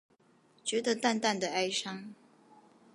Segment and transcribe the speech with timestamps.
[0.63, 2.15] 覺得淡淡的哀傷